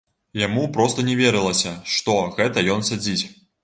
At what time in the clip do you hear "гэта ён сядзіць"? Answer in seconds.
2.41-3.25